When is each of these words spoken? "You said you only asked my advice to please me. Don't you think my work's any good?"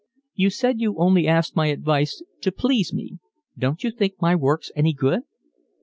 "You 0.33 0.49
said 0.49 0.79
you 0.81 0.95
only 0.97 1.27
asked 1.27 1.55
my 1.55 1.67
advice 1.67 2.23
to 2.41 2.51
please 2.51 2.91
me. 2.91 3.19
Don't 3.55 3.83
you 3.83 3.91
think 3.91 4.19
my 4.19 4.35
work's 4.35 4.71
any 4.75 4.93
good?" 4.93 5.21